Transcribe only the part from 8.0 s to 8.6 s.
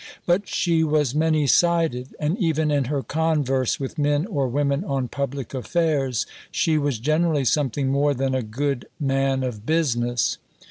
than a